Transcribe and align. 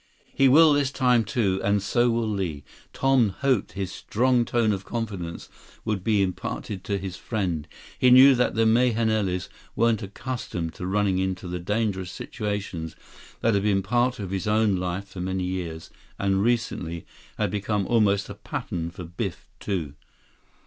He 0.33 0.47
will 0.47 0.73
this 0.73 0.89
time, 0.89 1.23
too. 1.23 1.61
And 1.63 1.79
so 1.79 2.09
will 2.09 2.27
Li." 2.27 2.63
Tom 2.91 3.35
hoped 3.41 3.73
his 3.73 3.91
strong 3.91 4.45
tone 4.45 4.71
of 4.71 4.83
confidence 4.83 5.47
would 5.85 6.03
be 6.03 6.23
imparted 6.23 6.83
to 6.85 6.97
his 6.97 7.17
friend. 7.17 7.67
He 7.99 8.09
knew 8.09 8.33
that 8.33 8.55
the 8.55 8.65
Mahenilis 8.65 9.47
weren't 9.75 10.01
accustomed 10.01 10.73
to 10.73 10.87
running 10.87 11.19
into 11.19 11.47
the 11.47 11.59
dangerous 11.59 12.09
situations 12.09 12.95
that 13.41 13.53
had 13.53 13.61
been 13.61 13.77
a 13.77 13.81
part 13.83 14.17
of 14.17 14.31
his 14.31 14.47
own 14.47 14.75
life 14.77 15.09
for 15.09 15.21
many 15.21 15.43
years, 15.43 15.91
and 16.17 16.41
recently, 16.41 17.05
had 17.37 17.51
become 17.51 17.85
almost 17.85 18.27
a 18.27 18.33
pattern 18.33 18.89
for 18.89 19.03
Biff, 19.03 19.47
too. 19.59 19.93